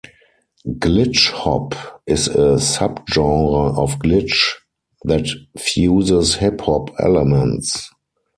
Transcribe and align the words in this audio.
Glitch 0.79 1.29
hop 1.45 1.75
is 2.07 2.27
a 2.27 2.55
subgenre 2.57 3.77
of 3.77 3.99
glitch 3.99 4.55
that 5.03 5.27
fuses 5.55 6.37
hip 6.37 6.61
hop 6.61 6.89
elements. 6.97 7.87